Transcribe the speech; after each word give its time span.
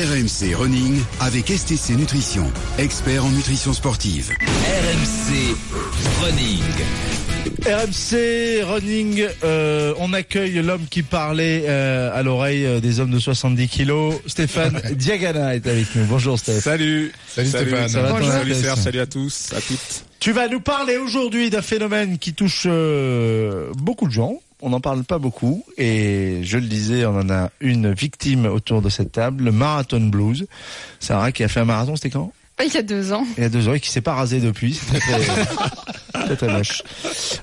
RMC 0.00 0.54
Running 0.54 0.98
avec 1.20 1.48
STC 1.48 1.94
Nutrition, 1.94 2.50
expert 2.78 3.22
en 3.22 3.28
nutrition 3.32 3.74
sportive. 3.74 4.30
RMC 4.40 5.54
Running. 6.22 6.62
RMC 7.66 8.62
Running, 8.64 9.26
euh, 9.44 9.92
on 9.98 10.14
accueille 10.14 10.54
l'homme 10.62 10.86
qui 10.88 11.02
parlait 11.02 11.64
euh, 11.66 12.18
à 12.18 12.22
l'oreille 12.22 12.64
euh, 12.64 12.80
des 12.80 12.98
hommes 12.98 13.10
de 13.10 13.18
70 13.18 13.68
kilos. 13.68 14.14
Stéphane 14.26 14.80
Diagana 14.94 15.54
est 15.54 15.66
avec 15.66 15.94
nous. 15.94 16.06
Bonjour 16.06 16.38
Stéphane. 16.38 16.62
Salut. 16.62 17.12
Salut, 17.28 17.48
Stéphane. 17.50 17.88
Ça 17.90 18.00
va, 18.00 18.22
Salut 18.22 18.54
Serge, 18.54 18.78
salut 18.78 19.00
à 19.00 19.06
tous, 19.06 19.50
à 19.54 19.60
toutes. 19.60 20.04
Tu 20.18 20.32
vas 20.32 20.48
nous 20.48 20.60
parler 20.60 20.96
aujourd'hui 20.96 21.50
d'un 21.50 21.60
phénomène 21.60 22.16
qui 22.16 22.32
touche 22.32 22.62
euh, 22.64 23.70
beaucoup 23.76 24.06
de 24.06 24.12
gens. 24.12 24.40
On 24.62 24.70
n'en 24.70 24.80
parle 24.80 25.04
pas 25.04 25.18
beaucoup 25.18 25.64
et 25.78 26.40
je 26.42 26.58
le 26.58 26.66
disais, 26.66 27.06
on 27.06 27.16
en 27.16 27.30
a 27.30 27.50
une 27.60 27.92
victime 27.92 28.46
autour 28.46 28.82
de 28.82 28.88
cette 28.88 29.12
table, 29.12 29.44
le 29.44 29.52
marathon 29.52 30.00
blues. 30.00 30.46
Sarah 30.98 31.32
qui 31.32 31.42
a 31.44 31.48
fait 31.48 31.60
un 31.60 31.64
marathon, 31.64 31.96
c'était 31.96 32.10
quand? 32.10 32.32
Il 32.62 32.72
y 32.72 32.76
a 32.76 32.82
deux 32.82 33.12
ans. 33.12 33.26
Il 33.38 33.42
y 33.42 33.46
a 33.46 33.48
deux 33.48 33.68
ans 33.68 33.74
et 33.74 33.80
qui 33.80 33.90
s'est 33.90 34.02
pas 34.02 34.14
rasé 34.14 34.38
depuis. 34.40 34.78
Très, 36.12 36.36
très 36.36 36.52
moche. 36.52 36.82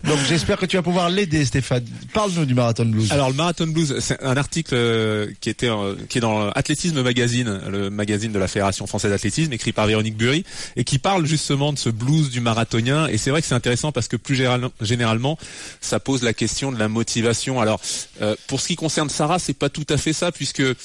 Donc 0.04 0.20
j'espère 0.28 0.58
que 0.58 0.66
tu 0.66 0.78
vas 0.78 0.84
pouvoir 0.84 1.10
l'aider 1.10 1.46
Stéphane. 1.46 1.86
Parle-nous 2.14 2.46
du 2.46 2.54
marathon 2.54 2.86
blues. 2.86 3.12
Alors 3.12 3.30
le 3.30 3.36
Marathon 3.36 3.68
Blues, 3.68 4.00
c'est 4.00 4.22
un 4.24 4.38
article 4.38 4.74
euh, 4.76 5.28
qui 5.42 5.50
était 5.50 5.70
euh, 5.70 5.96
qui 6.10 6.18
est 6.18 6.22
dans 6.22 6.50
Athlétisme 6.50 7.02
Magazine, 7.02 7.62
le 7.70 7.90
magazine 7.90 8.32
de 8.32 8.40
la 8.40 8.48
Fédération 8.48 8.88
française 8.88 9.12
d'athlétisme, 9.12 9.54
écrit 9.54 9.72
par 9.72 9.88
Véronique 9.88 10.18
Bury, 10.18 10.44
et 10.76 10.84
qui 10.84 11.00
parle 11.00 11.26
justement 11.26 11.74
de 11.74 11.78
ce 11.78 11.90
blues 11.90 12.30
du 12.30 12.42
marathonien. 12.42 13.08
Et 13.08 13.18
c'est 13.18 13.30
vrai 13.30 13.42
que 13.42 13.48
c'est 13.48 13.56
intéressant 13.56 13.92
parce 13.92 14.08
que 14.08 14.18
plus 14.18 14.36
général- 14.36 14.70
généralement, 14.82 15.38
ça 15.82 16.00
pose 16.00 16.24
la 16.24 16.34
question 16.34 16.72
de 16.72 16.80
la 16.80 16.88
motivation. 16.88 17.62
Alors 17.62 17.80
euh, 18.22 18.36
pour 18.48 18.60
ce 18.62 18.68
qui 18.68 18.76
concerne 18.76 19.10
Sarah, 19.10 19.40
c'est 19.40 19.54
pas 19.54 19.70
tout 19.70 19.86
à 19.90 19.98
fait 19.98 20.14
ça 20.14 20.32
puisque 20.32 20.62
euh, 20.62 20.76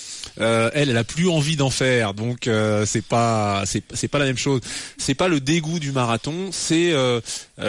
elle, 0.74 0.90
elle 0.90 0.96
a 0.96 1.04
plus 1.04 1.28
envie 1.28 1.56
d'en 1.56 1.70
faire, 1.70 2.14
donc 2.14 2.46
euh, 2.46 2.84
c'est 2.86 3.04
pas 3.04 3.64
c'est 3.66 4.08
pas 4.08 4.18
la 4.18 4.26
même 4.26 4.38
chose. 4.38 4.60
C'est 4.98 5.14
pas 5.14 5.28
le 5.28 5.40
dégoût 5.40 5.78
du 5.78 5.92
marathon, 5.92 6.50
c'est 6.52 6.92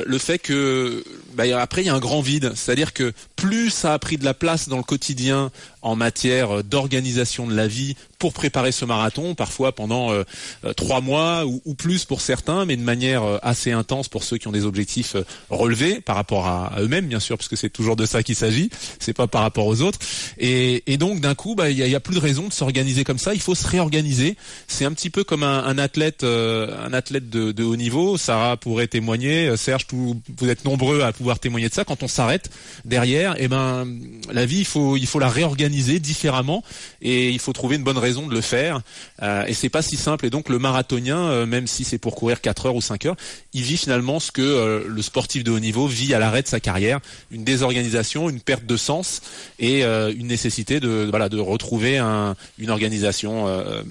le 0.05 0.17
fait 0.17 0.39
que 0.39 1.03
bah, 1.35 1.43
après 1.59 1.83
il 1.83 1.87
y 1.87 1.89
a 1.89 1.95
un 1.95 1.99
grand 1.99 2.21
vide, 2.21 2.53
c'est-à-dire 2.55 2.93
que 2.93 3.13
plus 3.35 3.69
ça 3.69 3.93
a 3.93 3.99
pris 3.99 4.17
de 4.17 4.25
la 4.25 4.33
place 4.33 4.69
dans 4.69 4.77
le 4.77 4.83
quotidien 4.83 5.51
en 5.81 5.95
matière 5.95 6.59
euh, 6.59 6.63
d'organisation 6.63 7.47
de 7.47 7.55
la 7.55 7.67
vie 7.67 7.95
pour 8.23 8.31
préparer 8.31 8.71
ce 8.71 8.85
marathon, 8.85 9.35
parfois 9.35 9.75
pendant 9.75 10.13
euh, 10.13 10.23
euh, 10.63 10.71
trois 10.71 11.01
mois 11.01 11.45
ou, 11.45 11.73
plus 11.73 12.05
pour 12.05 12.21
certains, 12.21 12.63
mais 12.63 12.77
de 12.77 12.81
manière 12.81 13.21
euh, 13.21 13.37
assez 13.41 13.73
intense 13.73 14.07
pour 14.07 14.23
ceux 14.23 14.37
qui 14.37 14.47
ont 14.47 14.53
des 14.53 14.63
objectifs 14.63 15.17
relevés 15.49 15.99
par 15.99 16.15
rapport 16.15 16.47
à, 16.47 16.71
eux-mêmes, 16.79 17.07
bien 17.07 17.19
sûr, 17.19 17.37
parce 17.37 17.49
que 17.49 17.57
c'est 17.57 17.69
toujours 17.69 17.97
de 17.97 18.05
ça 18.05 18.23
qu'il 18.23 18.37
s'agit, 18.37 18.69
c'est 18.97 19.11
pas 19.11 19.27
par 19.27 19.41
rapport 19.41 19.67
aux 19.67 19.81
autres. 19.81 19.99
Et, 20.37 20.81
donc 20.95 21.19
d'un 21.19 21.35
coup, 21.35 21.53
bah, 21.53 21.69
il 21.69 21.77
y, 21.77 21.83
a, 21.83 21.85
il 21.85 21.91
y 21.91 21.95
a 21.95 21.99
plus 21.99 22.15
de 22.15 22.21
raison 22.21 22.47
de 22.47 22.53
s'organiser 22.53 23.03
comme 23.03 23.17
ça. 23.17 23.33
Il 23.33 23.41
faut 23.41 23.55
se 23.55 23.67
réorganiser. 23.67 24.37
C'est 24.69 24.85
un 24.85 24.93
petit 24.93 25.09
peu 25.09 25.25
comme 25.25 25.43
un, 25.43 25.77
athlète, 25.77 26.23
un 26.23 26.93
athlète 26.93 27.29
de, 27.29 27.63
haut 27.63 27.75
niveau. 27.75 28.15
Sarah 28.15 28.55
pourrait 28.55 28.87
témoigner, 28.87 29.57
Serge, 29.57 29.85
vous 29.91 30.21
êtes 30.47 30.63
nombreux 30.63 31.01
à 31.01 31.11
pouvoir 31.11 31.39
témoigner 31.39 31.67
de 31.67 31.73
ça. 31.73 31.83
Quand 31.83 32.03
on 32.03 32.07
s'arrête 32.07 32.49
derrière, 32.85 33.35
et 33.41 33.49
ben 33.49 33.85
la 34.31 34.45
vie, 34.45 34.59
il 34.59 34.65
faut, 34.65 34.95
il 34.95 35.07
faut 35.07 35.19
la 35.19 35.27
réorganiser 35.27 35.99
différemment 35.99 36.63
et 37.01 37.29
il 37.29 37.39
faut 37.39 37.51
trouver 37.51 37.75
une 37.75 37.83
bonne 37.83 37.97
raison 37.97 38.12
de 38.27 38.33
le 38.33 38.41
faire. 38.41 38.81
Euh, 39.21 39.43
et 39.45 39.53
c'est 39.53 39.69
pas 39.69 39.81
si 39.81 39.97
simple. 39.97 40.25
Et 40.25 40.29
donc 40.29 40.47
le 40.49 40.59
marathonien, 40.59 41.17
euh, 41.17 41.45
même 41.45 41.67
si 41.67 41.83
c'est 41.83 41.97
pour 41.97 42.15
courir 42.15 42.39
4 42.39 42.67
heures 42.67 42.75
ou 42.75 42.81
5 42.81 43.05
heures, 43.07 43.15
il 43.53 43.63
vit 43.63 43.77
finalement 43.77 44.19
ce 44.19 44.31
que 44.31 44.41
euh, 44.41 44.83
le 44.87 45.01
sportif 45.01 45.43
de 45.43 45.51
haut 45.51 45.59
niveau 45.59 45.87
vit 45.87 46.13
à 46.13 46.19
l'arrêt 46.19 46.43
de 46.43 46.47
sa 46.47 46.59
carrière, 46.59 46.99
une 47.31 47.43
désorganisation, 47.43 48.29
une 48.29 48.39
perte 48.39 48.65
de 48.65 48.77
sens 48.77 49.21
et 49.59 49.83
euh, 49.83 50.13
une 50.15 50.27
nécessité 50.27 50.79
de 50.79 51.07
voilà 51.09 51.27
de 51.29 51.39
retrouver 51.39 51.97
un, 51.97 52.35
une 52.59 52.69
organisation 52.69 53.47
euh, 53.47 53.81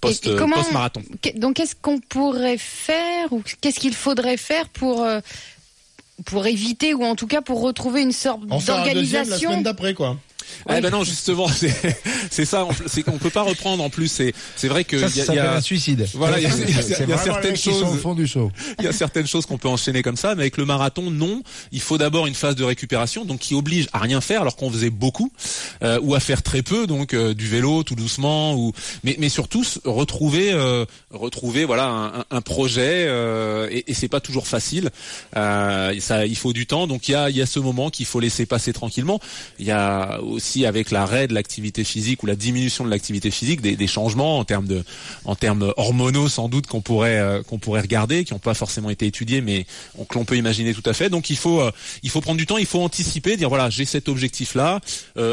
post 0.00 0.26
Et- 0.26 0.30
et 0.32 0.36
comment- 0.36 0.56
post 0.56 0.72
marathon. 0.72 1.02
Que- 1.22 1.38
Donc, 1.38 1.56
qu'est-ce 1.56 1.74
qu'on 1.80 1.98
pourrait 2.00 2.58
faire 2.58 3.32
ou 3.32 3.42
qu'est-ce 3.60 3.78
qu'il 3.78 3.94
faudrait 3.94 4.36
faire 4.36 4.68
pour 4.70 5.02
euh, 5.02 5.20
pour 6.24 6.46
éviter 6.46 6.94
ou 6.94 7.04
en 7.04 7.14
tout 7.14 7.26
cas 7.26 7.42
pour 7.42 7.60
retrouver 7.60 8.00
une 8.00 8.12
sorte 8.12 8.40
deuxième 8.46 8.60
la 8.78 8.84
d'organisation 8.84 9.50
semaine 9.50 9.62
d'après, 9.62 9.92
quoi. 9.92 10.16
Eh 10.70 10.80
ben 10.80 10.90
non 10.90 11.04
justement 11.04 11.48
c'est 11.54 11.74
c'est 12.30 12.44
ça 12.44 12.66
c'est 12.86 13.02
qu'on 13.02 13.18
peut 13.18 13.30
pas 13.30 13.42
reprendre 13.42 13.82
en 13.84 13.90
plus 13.90 14.08
c'est 14.08 14.32
c'est 14.56 14.68
vrai 14.68 14.84
que 14.84 14.98
ça, 14.98 15.06
il 15.08 15.16
y 15.16 15.20
a- 15.20 15.24
ça 15.24 15.32
il 15.32 15.36
y 15.36 15.38
s'appelle 15.38 15.52
a- 15.52 15.56
un 15.56 15.60
suicide. 15.60 16.06
Voilà, 16.14 16.38
il 16.38 16.42
y 16.42 16.46
a- 16.46 16.50
y 16.56 17.18
certaines 17.18 17.50
mecs 17.52 17.60
qui 17.60 17.70
sont 17.72 17.80
choses- 17.80 17.94
au 17.94 17.96
fond 17.98 18.14
du 18.14 18.26
seau. 18.26 18.50
Il 18.78 18.84
y 18.84 18.88
a 18.88 18.92
certaines 18.92 19.26
choses 19.26 19.46
qu'on 19.46 19.58
peut 19.58 19.68
enchaîner 19.68 20.02
comme 20.02 20.16
ça, 20.16 20.34
mais 20.34 20.42
avec 20.42 20.56
le 20.56 20.64
marathon, 20.64 21.10
non. 21.10 21.42
Il 21.72 21.80
faut 21.80 21.98
d'abord 21.98 22.26
une 22.26 22.34
phase 22.34 22.54
de 22.56 22.64
récupération, 22.64 23.24
donc 23.24 23.40
qui 23.40 23.54
oblige 23.54 23.88
à 23.92 23.98
rien 23.98 24.20
faire 24.20 24.40
alors 24.42 24.56
qu'on 24.56 24.70
faisait 24.70 24.90
beaucoup, 24.90 25.30
euh, 25.82 25.98
ou 26.02 26.14
à 26.14 26.20
faire 26.20 26.42
très 26.42 26.62
peu, 26.62 26.86
donc 26.86 27.14
euh, 27.14 27.34
du 27.34 27.46
vélo 27.48 27.82
tout 27.82 27.94
doucement, 27.94 28.54
ou 28.54 28.72
mais, 29.04 29.16
mais 29.18 29.28
surtout 29.28 29.64
retrouver 29.84 30.52
euh, 30.52 30.84
retrouver 31.10 31.64
voilà 31.64 31.86
un, 31.86 32.06
un- 32.20 32.24
un 32.30 32.40
projet 32.40 33.04
euh, 33.08 33.68
et, 33.70 33.90
et 33.90 33.94
c'est 33.94 34.08
pas 34.08 34.20
toujours 34.20 34.46
facile. 34.46 34.90
Euh, 35.36 35.94
ça, 36.00 36.26
il 36.26 36.36
faut 36.36 36.52
du 36.52 36.66
temps, 36.66 36.86
donc 36.86 37.08
il 37.08 37.12
y 37.12 37.14
a 37.14 37.30
il 37.30 37.36
y 37.36 37.42
a 37.42 37.46
ce 37.46 37.58
moment 37.58 37.90
qu'il 37.90 38.06
faut 38.06 38.20
laisser 38.20 38.46
passer 38.46 38.72
tranquillement. 38.72 39.20
Il 39.58 39.66
y 39.66 39.70
a 39.70 40.20
aussi 40.22 40.45
avec 40.66 40.90
l'arrêt 40.90 41.26
de 41.26 41.34
l'activité 41.34 41.84
physique 41.84 42.22
ou 42.22 42.26
la 42.26 42.36
diminution 42.36 42.84
de 42.84 42.90
l'activité 42.90 43.30
physique 43.30 43.60
des, 43.60 43.76
des 43.76 43.86
changements 43.86 44.38
en 44.38 44.44
termes 44.44 44.66
de 44.66 44.84
en 45.24 45.34
termes 45.34 45.72
hormonaux 45.76 46.28
sans 46.28 46.48
doute 46.48 46.66
qu'on 46.66 46.80
pourrait 46.80 47.18
euh, 47.18 47.42
qu'on 47.42 47.58
pourrait 47.58 47.80
regarder, 47.80 48.24
qui 48.24 48.32
n'ont 48.32 48.38
pas 48.38 48.54
forcément 48.54 48.90
été 48.90 49.06
étudiés, 49.06 49.40
mais 49.40 49.66
que 50.08 50.14
l'on 50.14 50.24
peut 50.24 50.36
imaginer 50.36 50.74
tout 50.74 50.88
à 50.88 50.92
fait. 50.92 51.10
Donc 51.10 51.30
il 51.30 51.36
faut 51.36 51.60
euh, 51.60 51.70
il 52.02 52.10
faut 52.10 52.20
prendre 52.20 52.38
du 52.38 52.46
temps, 52.46 52.58
il 52.58 52.66
faut 52.66 52.80
anticiper, 52.80 53.36
dire 53.36 53.48
voilà 53.48 53.70
j'ai 53.70 53.84
cet 53.84 54.08
objectif 54.08 54.54
là. 54.54 54.80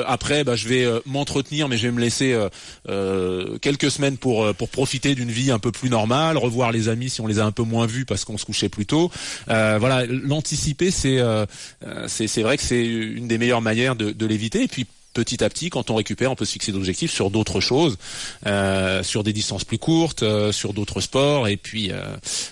après 0.07 0.43
bah, 0.43 0.55
je 0.55 0.67
vais 0.67 0.83
euh, 0.83 0.99
m'entretenir, 1.05 1.67
mais 1.67 1.77
je 1.77 1.87
vais 1.87 1.93
me 1.93 1.99
laisser 2.01 2.33
euh, 2.33 2.49
euh, 2.89 3.57
quelques 3.59 3.91
semaines 3.91 4.17
pour 4.17 4.43
euh, 4.43 4.53
pour 4.53 4.69
profiter 4.69 5.15
d'une 5.15 5.31
vie 5.31 5.51
un 5.51 5.59
peu 5.59 5.71
plus 5.71 5.89
normale, 5.89 6.37
revoir 6.37 6.71
les 6.71 6.89
amis 6.89 7.09
si 7.09 7.21
on 7.21 7.27
les 7.27 7.39
a 7.39 7.45
un 7.45 7.51
peu 7.51 7.63
moins 7.63 7.85
vus 7.85 8.05
parce 8.05 8.25
qu'on 8.25 8.37
se 8.37 8.45
couchait 8.45 8.69
plus 8.69 8.85
tôt. 8.85 9.11
Euh, 9.49 9.77
voilà 9.79 10.05
l'anticiper 10.05 10.91
c'est 10.91 11.19
euh, 11.19 11.45
euh, 11.85 12.05
c'est 12.07 12.27
c'est 12.27 12.41
vrai 12.41 12.57
que 12.57 12.63
c'est 12.63 12.85
une 12.85 13.27
des 13.27 13.37
meilleures 13.37 13.61
manières 13.61 13.95
de, 13.95 14.11
de 14.11 14.25
l'éviter. 14.25 14.63
Et 14.63 14.67
puis 14.67 14.85
petit 15.13 15.43
à 15.43 15.49
petit, 15.49 15.69
quand 15.69 15.89
on 15.89 15.95
récupère, 15.95 16.31
on 16.31 16.35
peut 16.35 16.45
se 16.45 16.53
fixer 16.53 16.71
d'objectifs 16.71 17.11
sur 17.11 17.29
d'autres 17.29 17.59
choses, 17.59 17.97
euh, 18.45 19.03
sur 19.03 19.23
des 19.23 19.33
distances 19.33 19.63
plus 19.63 19.77
courtes, 19.77 20.23
euh, 20.23 20.51
sur 20.51 20.73
d'autres 20.73 21.01
sports, 21.01 21.47
et 21.47 21.57
puis 21.57 21.91
euh, 21.91 22.01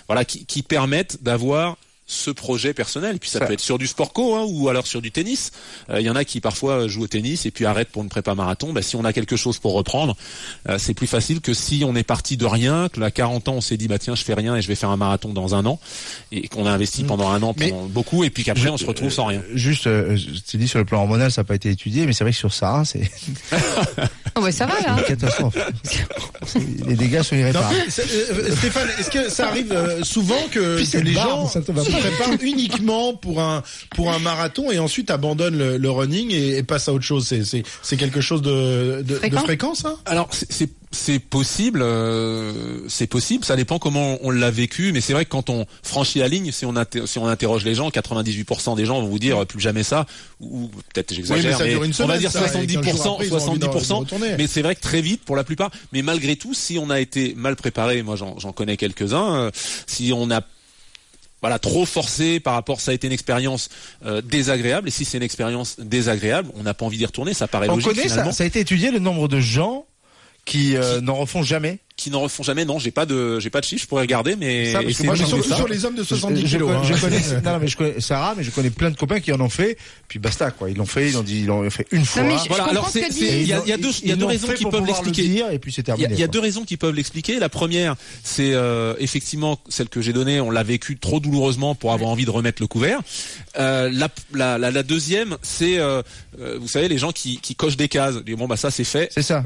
voilà, 0.06 0.24
qui, 0.24 0.46
qui 0.46 0.62
permettent 0.62 1.22
d'avoir 1.22 1.76
ce 2.12 2.30
projet 2.30 2.74
personnel. 2.74 3.16
Et 3.16 3.18
puis 3.18 3.30
ça, 3.30 3.40
peut 3.40 3.52
être 3.52 3.60
sur 3.60 3.78
du 3.78 3.86
sport 3.86 4.12
co 4.12 4.34
hein, 4.36 4.44
ou 4.48 4.68
alors 4.68 4.86
sur 4.86 5.00
du 5.02 5.10
tennis. 5.10 5.50
Euh, 5.90 6.00
Il 6.00 6.06
y 6.06 6.10
en 6.10 6.16
a 6.16 6.24
qui 6.24 6.40
parfois 6.40 6.86
jouent 6.88 7.02
au 7.04 7.06
tennis 7.08 7.46
et 7.46 7.50
puis 7.50 7.64
arrêtent 7.64 7.88
pour 7.90 8.02
une 8.02 8.08
prépa 8.08 8.34
marathon. 8.34 8.72
Bah, 8.72 8.82
si 8.82 8.96
on 8.96 9.04
a 9.04 9.12
quelque 9.12 9.36
chose 9.36 9.58
pour 9.58 9.72
reprendre, 9.72 10.16
euh, 10.68 10.76
c'est 10.78 10.94
plus 10.94 11.06
facile 11.06 11.40
que 11.40 11.54
si 11.54 11.82
on 11.86 11.96
est 11.96 12.02
parti 12.02 12.36
de 12.36 12.44
rien, 12.46 12.88
que 12.88 13.00
à 13.00 13.10
40 13.10 13.48
ans 13.48 13.54
on 13.54 13.60
s'est 13.60 13.76
dit 13.76 13.88
bah 13.88 13.98
tiens 13.98 14.14
je 14.14 14.22
fais 14.22 14.34
rien 14.34 14.54
et 14.56 14.62
je 14.62 14.68
vais 14.68 14.74
faire 14.76 14.90
un 14.90 14.96
marathon 14.96 15.30
dans 15.32 15.54
un 15.54 15.66
an 15.66 15.80
et 16.30 16.46
qu'on 16.48 16.66
a 16.66 16.70
investi 16.70 17.02
pendant 17.04 17.28
un 17.30 17.42
an 17.42 17.54
Mais- 17.58 17.70
pendant 17.70 17.86
beaucoup 17.86 18.22
et 18.24 18.30
puis 18.30 18.44
qu'après 18.44 18.68
on 18.68 18.76
se 18.76 18.84
retrouve 18.86 19.10
sans 19.10 19.24
rien. 19.26 19.42
Juste, 19.54 19.86
euh, 19.86 20.16
je 20.16 20.38
t'ai 20.40 20.58
dit 20.58 20.68
sur 20.68 20.78
le 20.78 20.84
plan 20.84 21.00
hormonal, 21.00 21.32
ça 21.32 21.40
n'a 21.40 21.44
pas 21.44 21.54
été 21.54 21.70
étudié, 21.70 22.06
mais 22.06 22.12
c'est 22.12 22.22
vrai 22.24 22.32
que 22.32 22.38
sur 22.38 22.52
Sarah, 22.52 22.84
c'est 22.84 23.10
Oh, 24.36 24.40
ouais, 24.40 24.52
ça 24.52 24.64
va 24.66 24.80
là. 24.80 24.96
une 24.98 25.04
catastrophe. 25.04 25.56
les 26.86 26.94
dégâts 26.96 27.22
sont 27.22 27.34
Non, 27.34 27.40
irréparables. 27.42 27.74
euh, 27.76 28.56
Stéphane, 28.56 28.88
est-ce 28.98 29.10
que 29.10 29.28
ça 29.30 29.48
arrive 29.48 29.72
euh, 29.72 30.02
souvent 30.02 30.40
que, 30.50 30.82
que 30.90 30.98
les 30.98 31.12
barbe, 31.12 31.30
gens 31.42 31.48
ça 31.48 31.60
te 31.60 31.70
va 31.72 31.84
se 31.84 31.90
pas. 31.90 31.98
Préparent 32.02 32.36
uniquement 32.42 33.14
pour 33.14 33.40
un 33.40 33.62
pour 33.94 34.10
un 34.12 34.18
marathon 34.18 34.70
et 34.70 34.78
ensuite 34.78 35.10
abandonnent 35.10 35.58
le, 35.58 35.76
le 35.78 35.90
running 35.90 36.30
et, 36.30 36.58
et 36.58 36.62
passent 36.62 36.88
à 36.88 36.92
autre 36.92 37.04
chose 37.04 37.26
C'est 37.26 37.44
c'est 37.44 37.62
c'est 37.82 37.96
quelque 37.96 38.20
chose 38.20 38.42
de 38.42 38.96
de, 38.98 39.02
de 39.02 39.14
Fréquent 39.16 39.42
fréquent 39.44 39.74
ça? 39.74 39.96
Alors 40.06 40.28
c'est- 40.32 40.70
c'est 40.94 41.18
possible, 41.20 41.80
euh, 41.80 42.80
c'est 42.86 43.06
possible. 43.06 43.46
Ça 43.46 43.56
dépend 43.56 43.78
comment 43.78 44.18
on 44.22 44.30
l'a 44.30 44.50
vécu, 44.50 44.92
mais 44.92 45.00
c'est 45.00 45.14
vrai 45.14 45.24
que 45.24 45.30
quand 45.30 45.48
on 45.48 45.64
franchit 45.82 46.18
la 46.18 46.28
ligne, 46.28 46.52
si 46.52 46.66
on 46.66 46.76
inter- 46.76 47.06
si 47.06 47.18
on 47.18 47.26
interroge 47.26 47.64
les 47.64 47.74
gens, 47.74 47.88
98% 47.88 48.76
des 48.76 48.84
gens 48.84 49.00
vont 49.00 49.06
vous 49.08 49.18
dire 49.18 49.40
euh, 49.40 49.44
plus 49.46 49.58
jamais 49.58 49.84
ça, 49.84 50.04
ou 50.40 50.68
peut-être 50.92 51.14
j'exagère, 51.14 51.58
Oui, 51.60 51.66
mais 51.80 51.88
mais 51.88 51.94
on 52.04 52.06
va 52.06 52.18
dire 52.18 52.30
ça, 52.30 52.40
et 52.40 52.66
15 52.66 52.72
jours 52.72 52.82
70%, 52.82 53.12
après, 53.14 53.26
ils 53.26 53.32
ont 53.34 53.36
envie 53.48 53.58
d'en- 53.58 53.68
d'y 53.72 53.78
70%. 53.78 53.94
retourner. 54.00 54.34
Mais 54.36 54.46
c'est 54.46 54.60
vrai 54.60 54.74
que 54.74 54.82
très 54.82 55.00
vite 55.00 55.22
pour 55.24 55.34
la 55.34 55.44
plupart. 55.44 55.70
Mais 55.94 56.02
malgré 56.02 56.36
tout, 56.36 56.52
si 56.52 56.78
on 56.78 56.90
a 56.90 57.00
été 57.00 57.32
mal 57.38 57.56
préparé, 57.56 58.02
moi 58.02 58.16
j'en 58.16 58.38
j'en 58.38 58.52
connais 58.52 58.76
quelques-uns, 58.76 59.34
euh, 59.46 59.50
si 59.86 60.12
on 60.14 60.30
a 60.30 60.42
voilà 61.42 61.58
trop 61.58 61.84
forcé 61.84 62.40
par 62.40 62.54
rapport 62.54 62.80
ça 62.80 62.92
a 62.92 62.94
été 62.94 63.06
une 63.06 63.12
expérience 63.12 63.68
euh, 64.06 64.22
désagréable 64.22 64.88
et 64.88 64.90
si 64.90 65.04
c'est 65.04 65.18
une 65.18 65.22
expérience 65.22 65.78
désagréable 65.78 66.50
on 66.56 66.62
n'a 66.62 66.72
pas 66.72 66.86
envie 66.86 66.98
d'y 66.98 67.06
retourner 67.06 67.34
ça 67.34 67.48
paraît 67.48 67.68
On 67.68 67.74
logique 67.74 67.90
connaît 67.90 68.02
ça, 68.04 68.08
finalement 68.08 68.32
ça 68.32 68.44
a 68.44 68.46
été 68.46 68.60
étudié 68.60 68.90
le 68.90 69.00
nombre 69.00 69.28
de 69.28 69.40
gens 69.40 69.84
qui 70.44 70.76
euh, 70.76 71.00
n'en 71.00 71.14
refont 71.14 71.42
jamais. 71.42 71.78
Qui 71.96 72.10
n'en 72.10 72.20
refont 72.20 72.42
jamais. 72.42 72.64
Non, 72.64 72.78
j'ai 72.78 72.90
pas 72.90 73.06
de, 73.06 73.38
j'ai 73.38 73.50
pas 73.50 73.60
de 73.60 73.66
chiffres. 73.66 73.82
Je 73.82 73.86
pourrais 73.88 74.02
regarder, 74.02 74.34
mais 74.36 74.72
Ça, 74.72 74.80
moi, 75.04 75.14
sur, 75.16 75.44
sur 75.44 75.68
les 75.68 75.84
hommes 75.84 75.94
de 75.94 76.02
70 76.02 76.40
je, 76.40 76.46
je 76.46 76.56
kilos. 76.56 76.68
connais, 76.70 76.80
hein. 76.80 76.96
je 76.96 77.00
connais- 77.00 77.40
non, 77.44 77.52
non, 77.52 77.58
mais 77.60 77.68
je 77.68 77.76
connais 77.76 78.00
Sarah, 78.00 78.34
mais 78.36 78.42
je 78.44 78.50
connais 78.50 78.70
plein 78.70 78.90
de 78.90 78.96
copains 78.96 79.20
qui 79.20 79.32
en 79.32 79.40
ont 79.40 79.48
fait, 79.48 79.76
puis 80.08 80.18
basta 80.18 80.50
quoi. 80.50 80.70
Ils 80.70 80.76
l'ont 80.76 80.86
fait, 80.86 81.08
ils 81.08 81.12
l'ont 81.14 81.22
dit, 81.22 81.40
ils 81.40 81.46
l'ont 81.46 81.68
fait 81.70 81.86
une 81.92 82.04
fois. 82.04 82.22
Voilà, 82.48 82.64
alors 82.64 82.88
c'est, 82.88 83.06
il 83.10 83.46
y 83.46 83.52
a, 83.52 83.58
y 83.66 83.78
deux, 83.80 83.90
il 84.02 84.08
y 84.08 84.12
a 84.12 84.16
deux 84.16 84.26
raisons 84.26 84.48
qui 84.54 84.64
peuvent 84.64 84.80
le 84.80 84.86
l'expliquer. 84.86 85.44
et 85.52 85.58
puis 85.58 85.72
c'est 85.72 85.82
Il 85.82 85.88
y, 85.88 85.92
a, 85.92 85.96
terminé. 85.96 86.14
il 86.14 86.20
y 86.20 86.24
a 86.24 86.28
deux 86.28 86.40
raisons 86.40 86.64
qui 86.64 86.76
peuvent 86.76 86.94
l'expliquer. 86.94 87.38
La 87.38 87.48
première, 87.48 87.96
c'est 88.24 88.52
euh, 88.52 88.94
effectivement 88.98 89.58
celle 89.68 89.88
que 89.88 90.00
j'ai 90.00 90.12
donnée. 90.12 90.40
On 90.40 90.50
l'a 90.50 90.62
vécu 90.62 90.96
trop 90.98 91.20
douloureusement 91.20 91.74
pour 91.74 91.92
avoir 91.92 92.10
envie 92.10 92.24
de 92.24 92.30
remettre 92.30 92.62
le 92.62 92.66
couvert. 92.68 93.00
Euh, 93.58 93.90
la, 93.92 94.08
la, 94.32 94.58
la, 94.58 94.70
la 94.70 94.82
deuxième, 94.82 95.36
c'est 95.42 95.78
euh, 95.78 96.02
vous 96.58 96.68
savez 96.68 96.88
les 96.88 96.98
gens 96.98 97.12
qui, 97.12 97.38
qui 97.38 97.54
cochent 97.54 97.76
des 97.76 97.88
cases. 97.88 98.16
Bon 98.16 98.46
bah 98.46 98.56
ça 98.56 98.70
c'est 98.70 98.84
fait. 98.84 99.08
C'est 99.12 99.22
ça. 99.22 99.44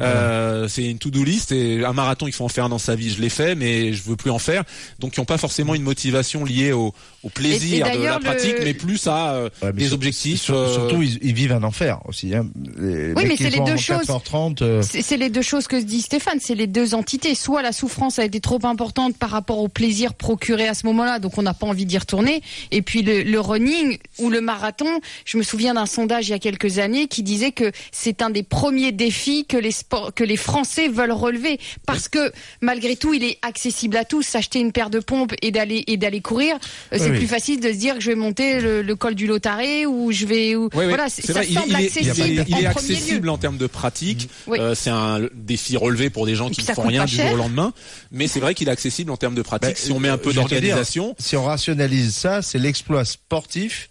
C'est 0.69 0.84
une 0.84 0.99
to-do 0.99 1.25
list 1.25 1.52
et 1.52 1.84
un 1.84 1.92
marathon 1.92 2.26
il 2.26 2.32
faut 2.37 2.44
en 2.44 2.49
faire 2.49 2.69
dans 2.69 2.79
sa 2.79 2.94
vie. 2.94 3.11
Je 3.11 3.21
l'ai 3.21 3.29
fait, 3.29 3.55
mais 3.55 3.93
je 3.93 4.03
veux 4.05 4.17
plus 4.17 4.31
en 4.31 4.38
faire. 4.38 4.62
Donc 4.99 5.17
ils 5.17 5.21
n'ont 5.21 5.25
pas 5.27 5.38
forcément 5.38 5.75
une 5.75 5.83
motivation 5.83 6.44
liée 6.44 6.73
au, 6.73 6.93
au 7.23 7.29
plaisir 7.29 7.87
Et- 7.87 7.94
et 7.94 7.99
de 7.99 8.05
la 8.05 8.19
pratique, 8.19 8.59
le- 8.59 8.65
mais 8.65 8.75
plus 8.75 9.06
à 9.06 9.35
euh, 9.35 9.49
Ouais, 9.62 9.73
mais 9.73 9.83
des 9.83 9.87
sur- 9.87 9.94
objectifs. 9.94 10.41
sur- 10.43 10.56
euh, 10.56 10.73
Surtout, 10.75 11.03
ils, 11.03 11.19
ils 11.23 11.35
vivent 11.35 11.53
un 11.53 11.62
enfer 11.62 12.00
aussi. 12.06 12.35
Hein. 12.35 12.47
Les 12.79 13.12
Oui, 13.15 13.25
mais 13.27 13.37
c'est 13.37 13.50
les 13.50 13.61
deux 13.61 13.77
choses. 13.77 14.06
4h30, 14.06 14.62
euh, 14.62 14.83
C'est 14.83 15.03
c'est 15.03 15.17
les 15.17 15.31
deux 15.31 15.43
choses 15.43 15.67
que 15.67 15.77
dit 15.77 16.03
Stéphane, 16.03 16.38
c'est 16.41 16.55
les 16.55 16.67
deux 16.67 16.94
entités. 16.94 17.35
Soit 17.35 17.62
la 17.62 17.73
souffrance 17.73 18.19
a 18.19 18.25
été 18.25 18.41
trop 18.41 18.59
importante 18.65 19.17
par 19.17 19.31
rapport 19.31 19.59
au 19.59 19.69
plaisir 19.69 20.15
procuré 20.15 20.69
à 20.69 20.75
ce 20.75 20.87
moment-là, 20.87 21.19
donc 21.19 21.38
on 21.38 21.43
n'a 21.43 21.55
pas 21.55 21.67
envie 21.67 21.87
d'y 21.87 21.99
retourner. 21.99 22.43
Et 22.71 22.83
puis 22.83 23.03
le, 23.03 23.23
le 23.23 23.41
running 23.41 23.99
ou 24.19 24.31
le 24.31 24.41
marathon, 24.41 25.00
je 25.25 25.38
me 25.38 25.43
souviens 25.43 25.75
d'un 25.75 25.87
sondage 25.87 26.29
il 26.29 26.33
y 26.33 26.35
a 26.35 26.38
quelques 26.38 26.79
années 26.79 27.06
qui 27.09 27.23
disait 27.23 27.53
que 27.53 27.71
c'est 27.93 28.23
un 28.23 28.31
des 28.31 28.43
premiers 28.43 28.93
défis 28.93 29.44
que 29.47 29.56
les 29.56 29.71
sports, 29.71 30.12
que 30.15 30.25
les 30.25 30.37
Français 30.37 30.88
veulent 30.88 31.12
relever, 31.12 31.59
parce 31.87 32.09
que 32.09 32.25
malgré 32.61 32.96
tout, 32.96 33.14
il 33.14 33.25
est 33.25 33.38
accessible 33.43 33.96
à 33.96 34.05
tous. 34.05 34.23
S'acheter 34.23 34.58
une 34.61 34.73
paire 34.73 34.90
de 34.90 34.99
pompes 35.00 35.34
et 35.43 35.50
d'aller 35.50 35.84
et 35.87 35.96
d'aller 35.96 36.20
courir, 36.20 36.56
euh, 36.93 36.96
c'est 36.99 37.11
oui. 37.11 37.19
plus 37.19 37.26
facile 37.26 37.61
de 37.61 37.69
se 37.73 37.76
dire 37.76 37.94
que 37.96 38.00
je 38.00 38.11
vais 38.11 38.17
monter 38.17 38.61
le, 38.61 38.82
le 38.82 38.96
col 38.96 39.14
du 39.14 39.26
Lotaré 39.26 39.87
ou 39.87 40.12
je 40.12 40.26
vais. 40.26 40.55
Ou, 40.56 40.64
Oui, 40.64 40.70
oui, 40.75 40.84
voilà, 40.88 41.08
c'est 41.08 41.25
ça 41.26 41.32
vrai, 41.34 41.46
il, 41.49 41.55
semble 41.55 41.67
il 41.69 41.75
est, 41.76 41.78
il 41.78 42.11
accessible. 42.11 42.20
est- 42.26 42.44
il 42.49 42.55
en 42.55 42.58
est 42.58 42.61
lieu. 42.62 42.67
accessible 42.69 43.28
en 43.28 43.38
termes 43.38 43.58
de 43.58 43.67
pratique. 43.67 44.28
Oui. 44.46 44.58
Euh, 44.61 44.75
c'est 44.75 44.90
un 44.90 45.20
défi 45.34 45.76
relevé 45.76 46.11
pour 46.11 46.26
des 46.26 46.34
gens 46.34 46.50
qui 46.50 46.61
ne 46.67 46.75
font 46.75 46.82
rien 46.82 47.05
du 47.05 47.14
jour 47.17 47.32
au 47.32 47.37
lendemain. 47.37 47.73
Mais 48.12 48.28
c'est 48.28 48.40
vrai 48.40 48.55
qu'il 48.55 48.69
est 48.69 48.70
accessible 48.73 49.11
en 49.11 49.17
termes 49.17 49.34
de 49.34 49.43
pratique. 49.43 49.70
Bah, 49.70 49.76
si 49.76 49.93
on 49.93 50.00
met 50.00 50.08
un 50.08 50.19
peu 50.19 50.31
te 50.31 50.34
dire, 50.34 50.43
d'organisation, 50.43 51.14
Si 51.19 51.37
on 51.37 51.44
rationalise 51.44 52.14
ça, 52.14 52.43
c'est 52.43 52.58
l'exploit 52.58 53.05
sportif 53.05 53.88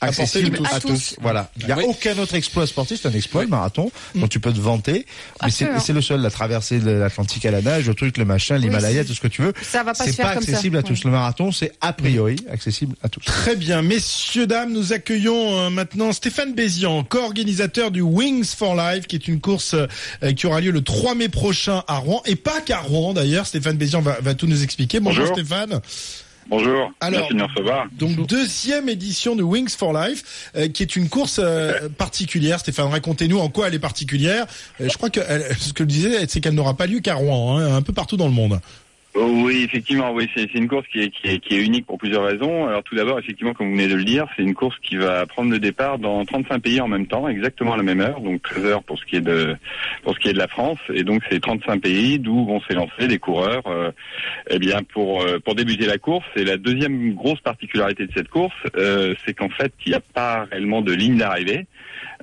accessible 0.00 0.58
À 0.70 0.76
à, 0.76 0.80
tous. 0.80 0.88
tous. 0.88 1.16
Voilà. 1.20 1.50
Il 1.60 1.66
n'y 1.66 1.72
a 1.72 1.76
Oui. 1.78 1.84
aucun 1.86 2.16
autre 2.18 2.34
exploit 2.34 2.66
sportif, 2.66 3.00
c'est 3.02 3.08
un 3.08 3.12
exploit, 3.12 3.42
le 3.42 3.48
marathon, 3.48 3.90
dont 4.14 4.28
tu 4.28 4.40
peux 4.40 4.52
te 4.52 4.60
vanter. 4.60 5.06
Mais 5.44 5.50
c'est 5.50 5.92
le 5.92 6.00
seul, 6.02 6.20
la 6.20 6.30
traversée 6.30 6.78
de 6.78 6.90
l'Atlantique 6.90 7.44
à 7.46 7.50
la 7.50 7.62
nage, 7.62 7.86
le 7.86 7.94
truc, 7.94 8.16
le 8.18 8.24
machin, 8.24 8.56
l'Himalaya, 8.58 9.04
tout 9.04 9.14
ce 9.14 9.20
que 9.20 9.28
tu 9.28 9.42
veux. 9.42 9.52
Ça 9.62 9.82
va 9.82 9.92
pas 9.94 10.04
C'est 10.04 10.10
se 10.12 10.16
faire 10.16 10.26
pas 10.26 10.34
comme 10.34 10.42
ça. 10.44 10.50
accessible 10.52 10.76
à 10.76 10.82
tous. 10.82 11.04
Le 11.04 11.10
marathon, 11.10 11.52
c'est 11.52 11.72
a 11.80 11.92
priori 11.92 12.36
accessible 12.50 12.94
à 13.02 13.08
tous. 13.08 13.20
Très 13.24 13.56
bien, 13.56 13.82
messieurs, 13.82 14.46
dames, 14.46 14.72
nous 14.72 14.92
accueillons 14.92 15.58
euh, 15.58 15.70
maintenant 15.70 16.12
Stéphane 16.12 16.54
Bézian, 16.54 17.04
co-organisateur 17.04 17.90
du 17.90 18.00
Wings 18.00 18.44
for 18.44 18.74
Life, 18.76 19.06
qui 19.06 19.16
est 19.16 19.28
une 19.28 19.40
course 19.40 19.74
euh, 19.74 20.32
qui 20.32 20.46
aura 20.46 20.60
lieu 20.60 20.70
le 20.70 20.82
3 20.82 21.14
mai 21.14 21.28
prochain 21.28 21.82
à 21.88 21.96
Rouen, 21.98 22.22
et 22.26 22.36
pas 22.36 22.60
qu'à 22.60 22.78
Rouen 22.80 23.12
d'ailleurs. 23.14 23.46
Stéphane 23.46 23.76
Bézian 23.76 24.00
va, 24.00 24.18
va 24.20 24.34
tout 24.34 24.46
nous 24.46 24.62
expliquer. 24.62 25.00
Bonjour, 25.00 25.26
Bonjour. 25.26 25.36
Stéphane. 25.36 25.80
Bonjour, 26.50 26.90
Alors-. 27.00 27.28
Donc 27.92 28.26
deuxième 28.26 28.88
édition 28.88 29.36
de 29.36 29.42
Wings 29.44 29.68
for 29.70 29.92
Life, 29.92 30.50
euh, 30.56 30.66
qui 30.68 30.82
est 30.82 30.96
une 30.96 31.08
course 31.08 31.38
euh, 31.42 31.88
particulière. 31.96 32.58
Stéphane, 32.58 32.88
racontez-nous 32.88 33.38
en 33.38 33.48
quoi 33.48 33.68
elle 33.68 33.74
est 33.74 33.78
particulière. 33.78 34.46
Euh, 34.80 34.88
je 34.90 34.96
crois 34.96 35.10
que 35.10 35.20
elle- 35.28 35.56
ce 35.58 35.72
que 35.72 35.84
je 35.84 35.88
disais, 35.88 36.26
c'est 36.28 36.40
qu'elle 36.40 36.54
n'aura 36.54 36.74
pas 36.76 36.86
lieu 36.86 36.98
qu'à 36.98 37.14
Rouen, 37.14 37.56
hein, 37.58 37.76
un 37.76 37.82
peu 37.82 37.92
partout 37.92 38.16
dans 38.16 38.26
le 38.26 38.32
monde. 38.32 38.60
Oh, 39.14 39.42
oui, 39.44 39.64
effectivement, 39.64 40.12
oui, 40.12 40.30
c'est 40.36 40.54
une 40.54 40.68
course 40.68 40.86
qui 40.86 41.00
est, 41.00 41.10
qui, 41.10 41.26
est, 41.26 41.38
qui 41.40 41.56
est 41.56 41.64
unique 41.64 41.84
pour 41.84 41.98
plusieurs 41.98 42.22
raisons. 42.22 42.68
Alors 42.68 42.84
tout 42.84 42.94
d'abord, 42.94 43.18
effectivement, 43.18 43.54
comme 43.54 43.70
vous 43.70 43.76
venez 43.76 43.88
de 43.88 43.96
le 43.96 44.04
dire, 44.04 44.26
c'est 44.36 44.42
une 44.42 44.54
course 44.54 44.76
qui 44.82 44.96
va 44.96 45.26
prendre 45.26 45.50
le 45.50 45.58
départ 45.58 45.98
dans 45.98 46.24
35 46.24 46.62
pays 46.62 46.80
en 46.80 46.86
même 46.86 47.08
temps, 47.08 47.28
exactement 47.28 47.72
à 47.72 47.76
la 47.76 47.82
même 47.82 48.00
heure, 48.00 48.20
donc 48.20 48.40
13 48.42 48.64
heures 48.66 48.82
pour 48.84 49.00
ce 49.00 49.04
qui 49.04 49.16
est 49.16 49.20
de 49.20 49.56
pour 50.04 50.14
ce 50.14 50.20
qui 50.20 50.28
est 50.28 50.32
de 50.32 50.38
la 50.38 50.46
France, 50.46 50.78
et 50.94 51.02
donc 51.02 51.22
c'est 51.28 51.40
35 51.40 51.80
pays 51.80 52.20
d'où 52.20 52.44
vont 52.46 52.60
s'élancer 52.62 53.08
les 53.08 53.18
coureurs. 53.18 53.66
euh, 53.66 53.90
eh 54.48 54.60
bien, 54.60 54.80
pour 54.84 55.22
euh, 55.22 55.40
pour 55.40 55.56
débuter 55.56 55.86
la 55.86 55.98
course, 55.98 56.26
et 56.36 56.44
la 56.44 56.56
deuxième 56.56 57.14
grosse 57.14 57.40
particularité 57.40 58.06
de 58.06 58.12
cette 58.14 58.28
course, 58.28 58.54
euh, 58.76 59.14
c'est 59.26 59.34
qu'en 59.34 59.48
fait, 59.50 59.72
il 59.86 59.90
n'y 59.90 59.96
a 59.96 60.00
pas 60.00 60.44
réellement 60.52 60.82
de 60.82 60.92
ligne 60.92 61.16
d'arrivée. 61.16 61.66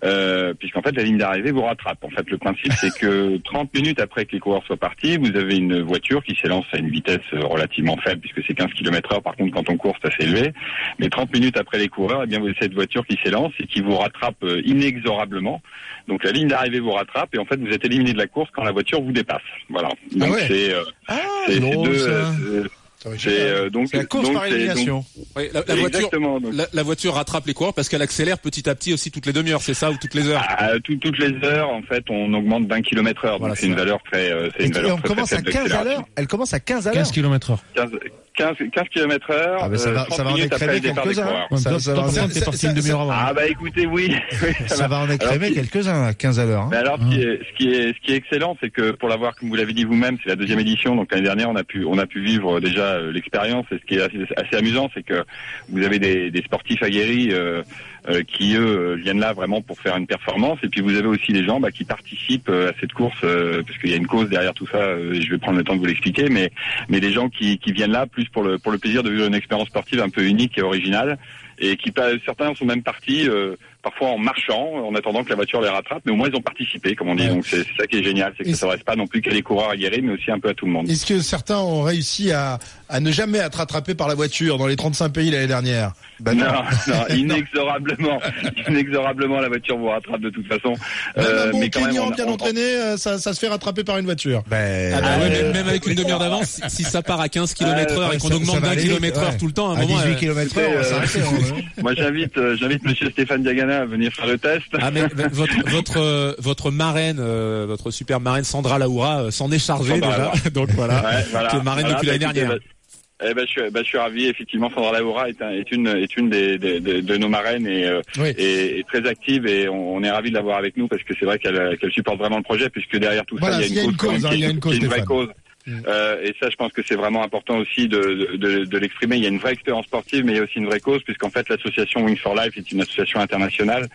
Euh, 0.03 0.53
puisqu'en 0.53 0.83
fait 0.83 0.95
la 0.95 1.01
ligne 1.01 1.17
d'arrivée 1.17 1.51
vous 1.51 1.63
rattrape. 1.63 2.03
En 2.03 2.09
fait, 2.09 2.29
le 2.29 2.37
principe 2.37 2.71
c'est 2.73 2.95
que 2.99 3.37
30 3.37 3.73
minutes 3.73 3.99
après 3.99 4.25
que 4.25 4.33
les 4.33 4.39
coureurs 4.39 4.63
soient 4.65 4.77
partis, 4.77 5.17
vous 5.17 5.35
avez 5.35 5.57
une 5.57 5.81
voiture 5.81 6.23
qui 6.23 6.35
s'élance 6.35 6.65
à 6.77 6.79
une 6.79 6.89
vitesse 6.89 7.19
euh, 7.33 7.39
relativement 7.45 7.97
faible, 7.97 8.21
puisque 8.21 8.41
c'est 8.47 8.53
15 8.53 8.67
km 8.73 9.13
heure. 9.13 9.21
Par 9.21 9.35
contre, 9.35 9.53
quand 9.53 9.69
on 9.69 9.77
court, 9.77 9.95
c'est 10.01 10.13
assez 10.13 10.23
élevé. 10.29 10.53
Mais 10.99 11.09
30 11.09 11.33
minutes 11.33 11.57
après 11.57 11.77
les 11.79 11.87
coureurs, 11.89 12.21
eh 12.23 12.27
bien, 12.27 12.39
vous 12.39 12.45
avez 12.47 12.55
cette 12.59 12.73
voiture 12.73 13.05
qui 13.05 13.17
s'élance 13.23 13.51
et 13.59 13.67
qui 13.67 13.81
vous 13.81 13.95
rattrape 13.95 14.35
euh, 14.43 14.61
inexorablement. 14.65 15.61
Donc 16.07 16.23
la 16.23 16.31
ligne 16.31 16.47
d'arrivée 16.47 16.79
vous 16.79 16.91
rattrape 16.91 17.35
et 17.35 17.37
en 17.39 17.45
fait 17.45 17.57
vous 17.59 17.67
êtes 17.73 17.83
éliminé 17.83 18.13
de 18.13 18.17
la 18.17 18.27
course 18.27 18.49
quand 18.55 18.63
la 18.63 18.71
voiture 18.71 19.01
vous 19.01 19.11
dépasse. 19.11 19.41
Voilà. 19.69 19.89
Donc 20.15 20.31
ouais. 20.33 20.45
c'est 20.47 20.73
euh, 20.73 20.83
Ah, 21.09 21.15
c'est 21.47 21.59
deux. 21.59 21.97
ça. 21.97 22.09
euh, 22.09 22.63
c'est 22.99 23.27
euh, 23.27 23.69
donc 23.69 23.89
C'est 23.91 23.97
la 23.97 24.05
course 24.05 24.25
donc, 24.25 24.33
par 24.33 24.43
donc- 24.43 24.51
élimination. 24.51 25.05
ouais, 25.35 25.49
la, 25.53 25.63
la 25.67 25.75
voiture, 25.75 25.99
Exactement. 25.99 26.39
donc- 26.39 26.53
la, 26.53 26.67
la 26.73 26.83
voiture 26.83 27.13
rattrape 27.13 27.45
les 27.45 27.53
coureurs 27.53 27.73
parce 27.73 27.89
qu'elle 27.89 28.01
accélère 28.01 28.39
petit 28.39 28.67
à 28.69 28.75
petit 28.75 28.93
aussi 28.93 29.11
toutes 29.11 29.25
les 29.25 29.33
demi-heures, 29.33 29.61
c'est 29.61 29.73
ça 29.73 29.91
ou 29.91 29.95
toutes 30.01 30.13
les 30.15 30.27
heures. 30.27 30.43
À 30.47 30.79
tout- 30.83 30.95
toutes 30.97 31.19
les 31.19 31.33
heures, 31.47 31.69
en 31.69 31.81
fait, 31.83 32.03
on 32.09 32.33
augmente 32.33 32.67
d'un 32.67 32.81
kilomètre 32.81 33.23
heure. 33.25 33.37
Voilà, 33.39 33.53
donc 33.53 33.59
c'est 33.59 33.67
une 33.67 33.75
valeur 33.75 33.99
très, 34.11 34.31
euh, 34.31 34.49
c'est 34.57 34.63
Et, 34.63 34.65
une 34.67 34.71
et 34.71 34.73
valeur 34.73 34.95
on 34.95 34.99
très, 34.99 35.07
commence 35.09 35.27
très 35.29 35.35
à 35.35 35.39
faible 35.39 35.51
15 35.51 35.55
à 35.61 35.63
d'accélération. 35.69 35.99
l'heure. 36.01 36.07
Elle 36.15 36.27
commence 36.27 36.53
à 36.53 36.59
15 36.59 36.87
à 36.87 36.93
l'heure. 36.93 37.11
km 37.11 37.51
heure. 37.51 37.63
15, 37.75 37.89
15, 38.37 38.55
15 38.71 38.87
km 38.93 39.31
heure. 39.31 39.59
Ah, 39.63 39.67
ben, 39.69 39.77
ça 39.77 39.89
euh, 39.89 39.93
va, 39.93 40.03
30 40.05 40.17
ça 40.17 40.23
va 40.23 40.29
en 40.31 40.35
écrémer 40.37 40.79
quelques-uns. 40.81 41.25
Ça, 41.57 41.69
toi, 41.71 41.79
ça 41.79 41.93
va, 41.93 42.07
ça- 42.09 42.45
parti 42.45 42.57
ça- 42.59 42.69
une 42.69 42.75
demi-heure 42.75 43.01
avant. 43.01 43.11
Ah 43.13 43.33
bah 43.33 43.47
écoutez, 43.47 43.85
oui. 43.87 44.15
oui, 44.43 44.49
ça 44.67 44.75
ça 44.75 44.87
va 44.87 44.99
en 44.99 45.09
écrémer 45.09 45.51
quelques-uns 45.53 46.03
à 46.05 46.13
15 46.13 46.39
à 46.39 46.45
l'heure. 46.45 46.61
hein. 46.63 46.69
Mais 46.71 46.77
alors, 46.77 46.99
ce 46.99 47.09
qui 47.09 47.21
est, 47.21 47.39
ce 47.43 47.57
qui 47.57 47.69
est, 47.73 47.93
ce 47.93 47.99
qui 48.01 48.13
est 48.13 48.15
excellent, 48.17 48.55
c'est 48.61 48.69
que 48.69 48.91
pour 48.91 49.09
l'avoir, 49.09 49.35
comme 49.35 49.49
vous 49.49 49.55
l'avez 49.55 49.73
dit 49.73 49.83
vous-même, 49.85 50.17
c'est 50.23 50.29
la 50.29 50.35
deuxième 50.35 50.59
édition. 50.59 50.95
Donc 50.95 51.11
l'année 51.11 51.23
dernière, 51.23 51.49
on 51.49 51.55
a 51.55 51.63
pu, 51.63 51.83
on 51.85 51.97
a 51.97 52.05
pu 52.05 52.21
vivre 52.21 52.59
déjà 52.59 52.83
euh, 52.95 53.11
l'expérience. 53.11 53.65
Et 53.71 53.79
ce 53.79 53.85
qui 53.85 53.95
est 53.95 54.01
assez, 54.01 54.25
assez 54.37 54.55
amusant, 54.55 54.89
c'est 54.93 55.03
que 55.03 55.23
vous 55.69 55.83
avez 55.83 55.97
des, 55.99 56.29
des 56.31 56.41
sportifs 56.43 56.83
aguerris 56.83 57.29
euh, 57.31 57.63
euh, 58.09 58.21
qui 58.23 58.55
eux 58.55 58.61
euh, 58.93 58.95
viennent 58.95 59.19
là 59.19 59.33
vraiment 59.33 59.61
pour 59.61 59.79
faire 59.79 59.97
une 59.97 60.07
performance. 60.07 60.59
Et 60.63 60.69
puis 60.69 60.81
vous 60.81 60.95
avez 60.95 61.07
aussi 61.07 61.33
des 61.33 61.43
gens 61.43 61.59
bah, 61.59 61.71
qui 61.71 61.83
participent 61.83 62.49
euh, 62.49 62.69
à 62.69 62.73
cette 62.79 62.93
course, 62.93 63.17
euh, 63.23 63.63
parce 63.65 63.77
qu'il 63.79 63.89
y 63.89 63.93
a 63.93 63.97
une 63.97 64.07
cause 64.07 64.29
derrière 64.29 64.53
tout 64.53 64.67
ça. 64.67 64.77
euh, 64.77 65.13
et 65.13 65.21
je 65.21 65.31
vais 65.31 65.37
prendre 65.37 65.57
le 65.57 65.63
temps 65.63 65.73
de 65.73 65.79
vous 65.79 65.85
l'expliquer, 65.85 66.29
mais 66.29 66.51
mais 66.87 66.99
des 66.99 67.11
gens 67.11 67.27
qui, 67.29 67.57
qui 67.57 67.71
viennent 67.73 67.91
là 67.91 68.05
plus 68.05 68.26
pour 68.29 68.43
le 68.43 68.57
pour 68.57 68.71
le 68.71 68.77
plaisir 68.77 69.03
de 69.03 69.09
vivre 69.09 69.25
une 69.25 69.35
expérience 69.35 69.67
sportive 69.67 70.01
un 70.01 70.09
peu 70.09 70.23
unique 70.23 70.57
et 70.57 70.61
originale. 70.61 71.17
Et 71.59 71.75
qui 71.75 71.91
certains 72.23 72.53
sont 72.53 72.65
même 72.65 72.83
partis 72.83 73.27
euh, 73.27 73.55
parfois 73.89 74.09
en 74.09 74.17
marchant, 74.17 74.65
en 74.87 74.93
attendant 74.95 75.23
que 75.23 75.29
la 75.29 75.35
voiture 75.35 75.61
les 75.61 75.69
rattrape, 75.69 76.01
mais 76.05 76.11
au 76.11 76.15
moins 76.15 76.27
ils 76.29 76.35
ont 76.35 76.41
participé, 76.41 76.95
comme 76.95 77.09
on 77.09 77.15
dit. 77.15 77.23
Ouais. 77.23 77.29
Donc 77.35 77.45
c'est 77.45 77.63
ça 77.77 77.87
qui 77.89 77.97
est 77.99 78.03
génial, 78.03 78.33
c'est 78.37 78.43
que 78.43 78.49
ça 78.51 78.57
s'adresse 78.57 78.83
pas 78.83 78.95
non 78.95 79.07
plus 79.07 79.21
qu'à 79.21 79.31
les 79.31 79.41
coureurs 79.41 79.69
aguerris, 79.69 80.01
mais 80.01 80.13
aussi 80.13 80.29
un 80.31 80.39
peu 80.39 80.49
à 80.49 80.53
tout 80.53 80.65
le 80.65 80.71
monde. 80.71 80.89
Est-ce 80.89 81.05
que 81.05 81.19
certains 81.21 81.59
ont 81.59 81.81
réussi 81.83 82.31
à, 82.31 82.59
à 82.89 82.99
ne 82.99 83.11
jamais 83.11 83.37
être 83.37 83.55
rattrapés 83.55 83.95
par 83.95 84.07
la 84.07 84.15
voiture 84.15 84.57
dans 84.57 84.67
les 84.67 84.75
35 84.75 85.09
pays 85.13 85.29
l'année 85.31 85.47
dernière? 85.47 85.93
Bah 86.19 86.33
non, 86.33 86.45
non, 86.87 87.07
inexorablement, 87.15 88.19
inexorablement, 88.67 89.39
la 89.39 89.47
voiture 89.49 89.77
vous 89.77 89.87
rattrape 89.87 90.21
de 90.21 90.29
toute 90.29 90.47
façon. 90.47 90.69
Même 91.15 91.25
Euh, 91.25 91.47
un 91.47 91.51
bon 91.51 91.59
mais 91.59 91.69
quand 91.69 91.81
même, 91.85 91.89
on- 91.99 92.09
bien 92.09 92.25
on- 92.27 92.31
entraîné, 92.33 92.61
euh, 92.61 92.97
ça, 92.97 93.19
ça 93.19 93.33
se 93.33 93.39
fait 93.39 93.47
rattraper 93.47 93.83
par 93.83 93.97
une 93.97 94.05
voiture. 94.05 94.43
Ben, 94.49 94.93
Ah 94.97 95.01
bah 95.01 95.17
ouais, 95.19 95.25
euh, 95.31 95.43
même, 95.43 95.53
même 95.53 95.67
avec 95.67 95.85
une 95.85 95.95
demi-heure 95.95 96.19
d'avance, 96.19 96.59
si, 96.67 96.83
ça 96.83 97.01
part 97.01 97.21
à 97.21 97.29
15 97.29 97.53
km 97.53 97.97
heure 97.99 98.13
et 98.13 98.17
qu'on 98.17 98.31
augmente 98.31 98.61
d'un 98.61 98.73
vite, 98.73 98.91
heure 98.91 99.29
ouais. 99.29 99.37
tout 99.37 99.47
le 99.47 99.53
temps, 99.53 99.69
à 99.71 99.73
un 99.75 99.77
à 99.77 99.81
moment, 99.81 99.95
18 99.97 100.09
euh, 100.11 100.15
km 100.15 100.57
heure, 100.57 100.71
euh. 100.75 101.61
Moi, 101.81 101.93
j'invite, 101.93 102.33
j'invite 102.55 102.83
Monsieur 102.83 103.09
Stéphane 103.11 103.43
Diagana 103.43 103.76
à 103.81 103.85
venir 103.85 104.11
faire 104.13 104.27
le 104.27 104.37
test. 104.37 104.65
Ah 104.79 104.91
mais 104.91 105.01
votre 105.31 105.69
votre 105.69 105.97
euh, 105.97 106.33
votre 106.39 106.71
marraine, 106.71 107.17
euh, 107.19 107.65
votre 107.67 107.91
super 107.91 108.19
marraine 108.19 108.43
Sandra 108.43 108.77
Laoura 108.79 109.23
euh, 109.23 109.31
s'en 109.31 109.51
est 109.51 109.59
chargée 109.59 109.99
Sandra 109.99 110.31
déjà. 110.33 110.49
Donc 110.53 110.69
voilà, 110.71 110.95
Ouais, 111.03 111.23
voilà. 111.31 111.49
qui 111.49 111.55
est 111.57 111.63
marraine 111.63 111.85
Voilà, 111.85 111.95
depuis 111.99 112.07
l'année 112.07 112.25
bah, 112.25 112.33
dernière. 112.33 112.57
bah, 112.57 113.25
Eh 113.29 113.33
ben, 113.33 113.45
je, 113.47 113.51
suis, 113.51 113.69
bah, 113.71 113.79
je 113.83 113.87
suis 113.87 113.97
ravi. 113.97 114.25
Effectivement, 114.27 114.69
Sandra 114.69 114.99
Laura 114.99 115.29
est, 115.29 115.41
un- 115.41 115.51
est 115.51 115.71
une 115.71 115.87
est 115.87 116.17
une 116.17 116.29
des, 116.29 116.57
des- 116.59 116.79
des- 116.79 117.01
de 117.01 117.17
nos 117.17 117.29
marraines 117.29 117.65
et, 117.67 117.85
euh, 117.85 118.01
Oui. 118.19 118.29
et, 118.37 118.79
et 118.79 118.83
très 118.83 119.07
active 119.07 119.47
et 119.47 119.67
on, 119.69 119.95
on 119.95 120.03
est 120.03 120.11
ravi 120.11 120.29
de 120.29 120.35
l'avoir 120.35 120.57
avec 120.57 120.77
nous 120.77 120.87
parce 120.87 121.01
que 121.03 121.13
c'est 121.19 121.25
vrai 121.25 121.39
qu'elle 121.39 121.77
supporte 121.91 122.19
vraiment 122.19 122.37
le 122.37 122.43
projet 122.43 122.69
puisque 122.69 122.97
derrière 122.97 123.25
tout 123.25 123.37
Voilà, 123.39 123.57
ça 123.59 123.65
il 123.65 123.73
y 123.73 123.79
a 123.79 123.83
une 123.83 123.95
cause, 123.97 124.25
hein, 124.25 124.29
qui 124.29 124.35
il 124.35 124.41
y 124.41 124.45
a 124.45 124.49
une 124.49 124.59
cause, 124.59 124.77
une 124.77 124.85
vraie 124.87 124.99
Stéphane. 125.01 125.27
Euh, 125.67 126.21
et 126.23 126.33
ça, 126.39 126.49
je 126.49 126.55
pense 126.55 126.71
que 126.71 126.81
c'est 126.85 126.95
vraiment 126.95 127.23
important 127.23 127.57
aussi 127.57 127.87
de 127.87 128.77
l'exprimer. 128.77 129.17
Il 129.17 129.23
y 129.23 129.25
a 129.25 129.29
une 129.29 129.39
vraie 129.39 129.53
expérience 129.53 129.85
sportive, 129.85 130.23
mais 130.25 130.33
il 130.33 130.37
y 130.37 130.39
a 130.39 130.43
aussi 130.43 130.57
une 130.57 130.67
vraie 130.67 130.79
cause, 130.79 131.03
puisqu'en 131.03 131.29
fait, 131.29 131.47
l'association 131.49 132.03
Wings 132.03 132.17
for 132.17 132.35
Life 132.35 132.57
est 132.57 132.71
une 132.71 132.81
association 132.81 133.19
internationale 133.19 133.87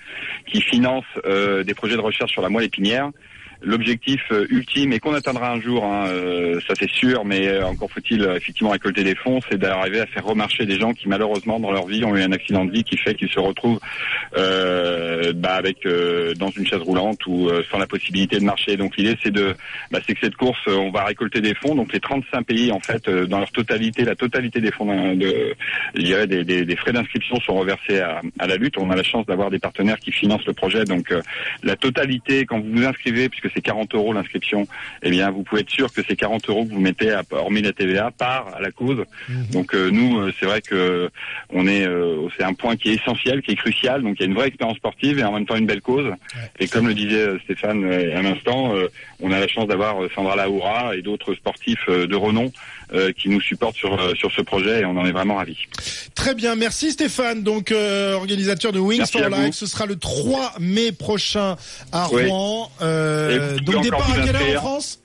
qui 0.46 0.60
finance 0.60 1.04
euh, 1.24 1.64
des 1.64 1.74
projets 1.74 1.96
de 1.96 2.00
recherche 2.00 2.32
sur 2.32 2.42
la 2.42 2.48
moelle 2.48 2.64
épinière. 2.64 3.10
L'objectif 3.64 4.20
euh, 4.32 4.46
ultime 4.50 4.92
et 4.92 4.98
qu'on 5.00 5.14
atteindra 5.14 5.50
un 5.52 5.60
jour, 5.60 5.84
hein, 5.84 6.06
euh, 6.08 6.60
ça 6.66 6.74
c'est 6.78 6.90
sûr, 6.90 7.24
mais 7.24 7.48
euh, 7.48 7.64
encore 7.66 7.90
faut-il 7.90 8.22
effectivement 8.36 8.70
récolter 8.70 9.04
des 9.04 9.14
fonds, 9.14 9.40
c'est 9.50 9.58
d'arriver 9.58 10.00
à 10.00 10.06
faire 10.06 10.24
remarcher 10.24 10.66
des 10.66 10.78
gens 10.78 10.92
qui 10.92 11.08
malheureusement 11.08 11.60
dans 11.60 11.70
leur 11.70 11.86
vie 11.86 12.04
ont 12.04 12.16
eu 12.16 12.22
un 12.22 12.32
accident 12.32 12.64
de 12.64 12.72
vie 12.72 12.84
qui 12.84 12.96
fait 12.96 13.14
qu'ils 13.14 13.30
se 13.30 13.40
retrouvent 13.40 13.80
euh, 14.36 15.32
bah, 15.34 15.54
avec 15.54 15.84
euh, 15.86 16.34
dans 16.34 16.50
une 16.50 16.66
chaise 16.66 16.80
roulante 16.80 17.26
ou 17.26 17.48
euh, 17.48 17.62
sans 17.70 17.78
la 17.78 17.86
possibilité 17.86 18.38
de 18.38 18.44
marcher. 18.44 18.76
Donc 18.76 18.96
l'idée 18.96 19.16
c'est 19.22 19.30
de, 19.32 19.54
bah, 19.90 20.00
c'est 20.06 20.14
que 20.14 20.20
cette 20.22 20.36
course, 20.36 20.60
on 20.66 20.90
va 20.90 21.04
récolter 21.04 21.40
des 21.40 21.54
fonds. 21.54 21.74
Donc 21.74 21.92
les 21.92 22.00
35 22.00 22.44
pays 22.46 22.72
en 22.72 22.80
fait, 22.80 23.08
dans 23.08 23.38
leur 23.38 23.52
totalité, 23.52 24.04
la 24.04 24.16
totalité 24.16 24.60
des 24.60 24.72
fonds 24.72 25.14
de, 25.14 25.54
je 25.94 26.02
dirais 26.02 26.26
des, 26.26 26.44
des- 26.44 26.76
frais 26.76 26.92
d'inscription 26.92 27.36
sont 27.40 27.54
reversés 27.54 28.00
à, 28.00 28.20
à 28.38 28.46
la 28.46 28.56
lutte. 28.56 28.76
On 28.78 28.90
a 28.90 28.96
la 28.96 29.02
chance 29.04 29.26
d'avoir 29.26 29.50
des 29.50 29.58
partenaires 29.58 29.98
qui 29.98 30.10
financent 30.10 30.46
le 30.46 30.52
projet. 30.52 30.84
Donc 30.84 31.14
la 31.62 31.76
totalité, 31.76 32.44
quand 32.46 32.58
vous 32.60 32.72
vous 32.72 32.84
inscrivez, 32.84 33.28
puisque 33.28 33.51
c'est 33.54 33.60
40 33.60 33.94
euros 33.94 34.12
l'inscription, 34.12 34.66
eh 35.02 35.10
bien 35.10 35.30
vous 35.30 35.42
pouvez 35.42 35.62
être 35.62 35.70
sûr 35.70 35.92
que 35.92 36.02
ces 36.02 36.16
40 36.16 36.48
euros 36.48 36.64
que 36.64 36.72
vous 36.72 36.80
mettez, 36.80 37.10
à, 37.12 37.22
hormis 37.30 37.62
la 37.62 37.72
TVA, 37.72 38.10
part 38.10 38.48
à 38.56 38.60
la 38.60 38.70
cause. 38.70 39.04
Donc 39.50 39.74
euh, 39.74 39.90
nous, 39.90 40.18
euh, 40.18 40.32
c'est 40.38 40.46
vrai 40.46 40.60
que 40.60 41.10
on 41.50 41.66
est, 41.66 41.86
euh, 41.86 42.28
c'est 42.36 42.44
un 42.44 42.54
point 42.54 42.76
qui 42.76 42.90
est 42.90 42.94
essentiel, 42.94 43.42
qui 43.42 43.52
est 43.52 43.56
crucial. 43.56 44.02
Donc 44.02 44.16
il 44.18 44.22
y 44.22 44.24
a 44.24 44.28
une 44.28 44.34
vraie 44.34 44.48
expérience 44.48 44.76
sportive 44.76 45.18
et 45.18 45.24
en 45.24 45.32
même 45.32 45.46
temps 45.46 45.56
une 45.56 45.66
belle 45.66 45.80
cause. 45.80 46.10
Et 46.58 46.68
comme 46.68 46.88
le 46.88 46.94
disait 46.94 47.26
Stéphane 47.44 47.84
à 47.84 48.22
l'instant, 48.22 48.74
euh, 48.74 48.88
on 49.20 49.32
a 49.32 49.40
la 49.40 49.48
chance 49.48 49.68
d'avoir 49.68 49.96
Sandra 50.14 50.36
Laoura 50.36 50.96
et 50.96 51.02
d'autres 51.02 51.34
sportifs 51.34 51.88
de 51.88 52.16
renom 52.16 52.50
qui 53.16 53.30
nous 53.30 53.40
supportent 53.40 53.76
sur 53.76 54.16
sur 54.16 54.30
ce 54.32 54.42
projet 54.42 54.80
et 54.80 54.84
on 54.84 54.96
en 54.98 55.06
est 55.06 55.12
vraiment 55.12 55.36
ravis. 55.36 55.66
Très 56.14 56.34
bien, 56.34 56.56
merci 56.56 56.92
Stéphane, 56.92 57.42
donc 57.42 57.72
euh, 57.72 58.14
organisateur 58.14 58.72
de 58.72 58.78
Wings 58.78 58.98
Merci 58.98 59.18
for. 59.18 59.28
Life. 59.28 59.54
Ce 59.54 59.66
sera 59.66 59.86
le 59.86 59.96
3 59.96 60.54
mai 60.60 60.92
prochain 60.92 61.56
à. 61.90 62.04
Rouen. 62.04 62.70
Euh, 62.80 63.41
pouvez 63.48 63.60
donc 63.60 63.74
encore 63.76 63.82
départ 63.82 64.00
vous 64.02 64.20
à 64.20 64.24
quelle 64.24 64.36
heure 64.36 64.42
en. 64.42 64.60
France 64.60 65.00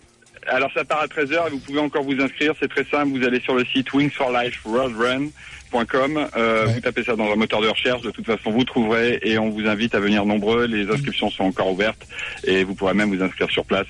Alors 0.47 0.71
ça 0.73 0.85
part 0.85 1.01
à 1.01 1.07
13h 1.07 1.47
et 1.47 1.49
vous 1.51 1.59
pouvez 1.59 1.79
encore 1.79 2.03
vous 2.03 2.19
inscrire, 2.21 2.53
c'est 2.59 2.69
très 2.69 2.85
simple, 2.85 3.17
vous 3.17 3.25
allez 3.25 3.39
sur 3.41 3.55
le 3.55 3.65
site 3.65 3.91
Wings 3.93 4.11
for 4.11 4.31
Life 4.31 4.59
World 4.65 4.95
Run. 4.97 5.27
Euh, 5.73 6.65
Ouais. 6.67 6.73
Vous 6.73 6.79
tapez 6.81 7.03
ça 7.03 7.15
dans 7.15 7.31
un 7.31 7.35
moteur 7.35 7.61
de 7.61 7.67
recherche, 7.67 8.01
de 8.01 8.11
toute 8.11 8.25
façon 8.25 8.51
vous 8.51 8.63
trouverez 8.63 9.19
et 9.23 9.37
on 9.37 9.49
vous 9.49 9.65
invite 9.67 9.95
à 9.95 9.99
venir 9.99 10.25
nombreux. 10.25 10.65
Les 10.65 10.89
inscriptions 10.89 11.29
sont 11.29 11.43
encore 11.45 11.71
ouvertes 11.71 12.01
et 12.43 12.63
vous 12.63 12.73
pourrez 12.75 12.93
même 12.93 13.15
vous 13.15 13.23
inscrire 13.23 13.49
sur 13.49 13.65
place 13.65 13.85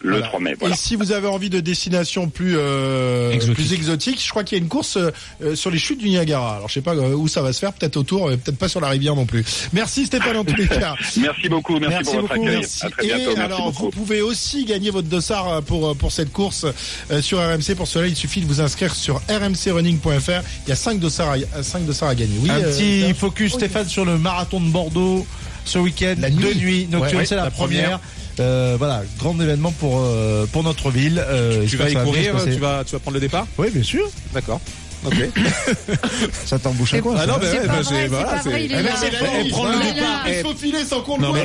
le 0.00 0.12
Voilà. 0.12 0.26
3 0.26 0.40
mai. 0.40 0.54
Voilà. 0.58 0.74
Et 0.74 0.78
si 0.78 0.96
vous 0.96 1.12
avez 1.12 1.28
envie 1.28 1.50
de 1.50 1.60
destinations 1.60 2.28
plus 2.28 2.54
euh, 2.56 3.30
Exotiques. 3.32 3.54
plus 3.54 3.72
exotiques, 3.72 4.22
je 4.24 4.30
crois 4.30 4.44
qu'il 4.44 4.58
y 4.58 4.60
a 4.60 4.62
une 4.62 4.68
course 4.68 4.96
euh, 4.98 5.54
sur 5.54 5.70
les 5.70 5.78
chutes 5.78 5.98
du 6.00 6.08
Niagara. 6.08 6.56
Alors 6.56 6.68
je 6.68 6.74
sais 6.74 6.80
pas 6.82 6.94
euh, 6.94 7.14
où 7.14 7.28
ça 7.28 7.42
va 7.42 7.52
se 7.52 7.60
faire, 7.60 7.72
peut-être 7.72 7.96
autour, 7.96 8.28
peut-être 8.28 8.58
pas 8.58 8.68
sur 8.68 8.80
la 8.80 8.88
rivière 8.88 9.14
non 9.14 9.26
plus. 9.26 9.44
Merci 9.72 10.06
Stéphane 10.06 10.36
en 10.36 10.44
tous 10.44 10.56
les 10.56 10.68
cas. 10.68 10.94
Merci 11.16 11.48
beaucoup, 11.48 11.78
merci, 11.78 11.96
Merci 11.96 12.04
pour 12.04 12.20
votre 12.22 12.34
beaucoup, 12.34 12.46
accueil. 12.46 12.56
Merci. 12.60 12.86
À 12.86 12.90
très 12.90 13.04
Et 13.04 13.06
bientôt, 13.08 13.24
merci 13.36 13.40
alors, 13.40 13.72
beaucoup. 13.72 13.84
vous 13.84 13.90
pouvez 13.90 14.22
aussi 14.22 14.64
gagner 14.64 14.90
votre 14.90 15.08
dossard 15.08 15.48
euh, 15.48 15.60
pour 15.60 15.88
euh, 15.88 15.94
pour 15.94 16.10
cette 16.12 16.32
course 16.32 16.66
euh, 17.10 17.22
sur 17.22 17.38
RMC. 17.38 17.74
Pour 17.76 17.86
cela, 17.86 18.06
il 18.06 18.16
suffit 18.16 18.40
de 18.40 18.46
vous 18.46 18.60
inscrire 18.60 18.94
sur 18.94 19.20
rmcrunning.fr. 19.28 20.42
Il 20.66 20.68
y 20.68 20.72
a 20.72 20.76
cinq 20.76 20.98
dossards 20.98 21.21
à, 21.30 21.62
cinq 21.62 21.84
dossards 21.86 22.10
à 22.10 22.14
gagner. 22.14 22.34
Oui, 22.40 22.50
un 22.50 22.54
euh, 22.60 22.72
petit 22.76 23.14
focus, 23.14 23.52
Stéphane, 23.54 23.88
sur 23.88 24.04
le 24.04 24.18
marathon 24.18 24.60
de 24.60 24.68
Bordeaux 24.70 25.26
ce 25.64 25.78
week-end. 25.78 26.14
La 26.18 26.30
nuit. 26.30 26.54
De 26.54 26.58
nuit 26.58 26.88
nocturne, 26.90 27.18
Ouais, 27.20 27.26
c'est 27.26 27.36
la, 27.36 27.44
la 27.44 27.50
première. 27.50 27.82
première. 27.82 28.00
Euh, 28.40 28.76
voilà, 28.78 29.02
grand 29.18 29.38
événement 29.40 29.72
pour 29.72 30.00
euh, 30.00 30.46
pour 30.46 30.62
notre 30.62 30.90
ville. 30.90 31.22
Euh, 31.28 31.66
Tu 31.68 31.76
vas 31.76 31.90
y 31.90 31.94
courir, 31.94 32.34
tu 32.44 32.52
vas, 32.52 32.82
tu 32.84 32.92
vas 32.92 32.98
prendre 32.98 33.14
le 33.16 33.20
départ? 33.20 33.46
Oui, 33.58 33.68
bien 33.70 33.82
sûr. 33.82 34.08
D'accord. 34.32 34.60
Ok. 35.04 35.14
Ça 36.46 36.58
t'embouche 36.58 36.90
C'est 36.92 37.00
coin. 37.00 37.16
Ah 37.18 37.26
non, 37.26 37.34
mais 37.40 37.46
C'est 37.50 37.60
ouais, 37.60 37.66
bah, 37.66 37.74
j'ai- 37.88 38.06
voilà, 38.06 38.42
c'est- 38.42 38.64
il 38.64 39.46
Eh 39.46 39.50
prendre 39.50 39.72
le 39.72 39.94
départ. 39.94 40.24
Il 40.28 40.34
faut 40.34 40.54
filer 40.54 40.84
sans 40.84 41.00
qu'on 41.02 41.18
le 41.18 41.26
voit. 41.26 41.38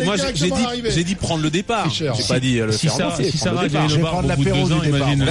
eh, 0.00 0.04
moi 0.04 0.16
j'ai 0.16 0.32
dit, 0.32 0.52
j'ai 0.90 1.04
dit 1.04 1.14
prendre 1.14 1.42
le 1.42 1.50
départ. 1.50 1.88
J'ai 1.90 2.08
pas 2.28 2.40
dit 2.40 2.58
euh, 2.60 2.66
le 2.66 2.72
Si, 2.72 2.88
faire 2.88 3.06
avancer, 3.06 3.30
si 3.30 3.38
Sarah 3.38 3.62
le 3.62 3.68
gagne 3.68 3.86
départ. 3.86 3.88
le 3.88 3.96
vais 3.96 4.02
bar 4.02 4.10
prendre 4.12 4.32
au 4.32 4.36
bout 4.36 4.44
de 4.44 4.50
deux 4.50 4.72
ans, 4.72 4.82
imagine. 4.82 5.26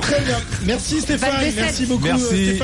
Très 0.00 0.20
bien. 0.20 0.36
Merci 0.64 1.00
Stéphane. 1.00 1.30
Merci 1.56 1.86
beaucoup 1.86 2.04
Merci. 2.04 2.58